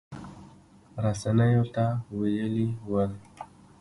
[1.03, 1.85] رسنیو ته
[2.17, 3.11] ویلي ول